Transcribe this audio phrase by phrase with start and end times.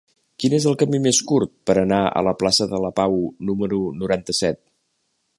[0.43, 3.19] Quin és el camí més curt per anar a la plaça de la Pau
[3.51, 4.61] número noranta-set?